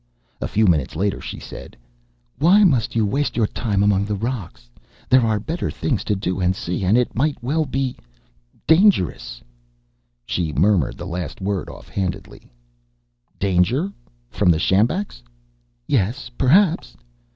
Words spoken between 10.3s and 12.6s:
murmured the last word off handedly.